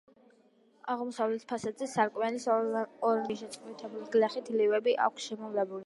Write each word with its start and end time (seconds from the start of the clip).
აღმოსავლეთ 0.93 1.45
ფასადზე 1.51 1.89
სარკმლის 1.93 2.49
ორნამენტირებულ 2.55 2.91
საპირეს 3.05 3.45
შეწყვილებული 3.45 4.13
გრეხილით 4.19 4.55
ლილვები 4.59 4.99
აქვს 5.11 5.31
შემოვლებული. 5.33 5.79